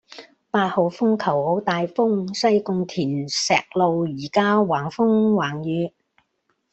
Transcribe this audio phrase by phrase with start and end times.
[0.49, 5.93] 八號風球好大風，西貢田石路依家橫風橫雨